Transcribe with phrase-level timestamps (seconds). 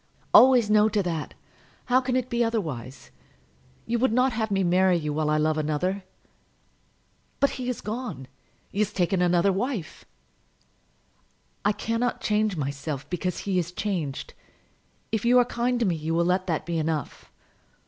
[0.33, 1.35] "Always no to that.
[1.85, 3.11] How can it be otherwise?
[3.85, 6.05] You would not have me marry you while I love another!"
[7.39, 8.27] "But he is gone.
[8.71, 10.05] He has taken another wife."
[11.63, 14.33] "I cannot change myself because he is changed.
[15.11, 17.31] If you are kind to me you will let that be enough."